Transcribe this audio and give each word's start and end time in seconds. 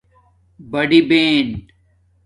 بڑی 0.71 0.99
بہن 1.09 1.47